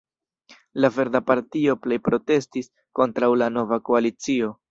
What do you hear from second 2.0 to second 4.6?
protestis kontraŭ la nova koalicio.